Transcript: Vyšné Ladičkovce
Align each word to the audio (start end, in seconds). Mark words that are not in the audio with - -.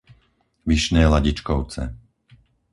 Vyšné 0.69 1.03
Ladičkovce 1.13 1.81